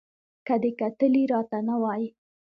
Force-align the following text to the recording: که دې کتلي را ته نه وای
که 0.45 0.55
دې 0.61 0.71
کتلي 0.79 1.23
را 1.31 1.41
ته 1.49 1.59
نه 1.67 1.75
وای 1.81 2.03